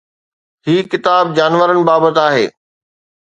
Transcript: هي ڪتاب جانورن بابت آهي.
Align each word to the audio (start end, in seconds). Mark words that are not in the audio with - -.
هي 0.67 0.77
ڪتاب 0.93 1.25
جانورن 1.39 1.81
بابت 1.89 2.17
آهي. 2.25 2.45